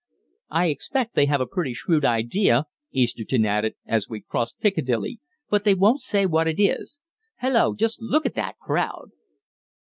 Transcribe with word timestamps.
"I 0.49 0.69
expect 0.69 1.13
they 1.13 1.27
have 1.27 1.41
a 1.41 1.45
pretty 1.45 1.75
shrewd 1.75 2.05
idea," 2.05 2.65
Easterton 2.91 3.45
added, 3.45 3.75
as 3.85 4.09
we 4.09 4.19
crossed 4.21 4.59
Piccadilly, 4.59 5.19
"but 5.47 5.63
they 5.63 5.75
won't 5.75 6.01
say 6.01 6.25
what 6.25 6.47
it 6.47 6.59
is. 6.59 7.01
Hello! 7.39 7.75
Just 7.75 8.01
look 8.01 8.25
at 8.25 8.33
the 8.33 8.55
crowd!" 8.59 9.11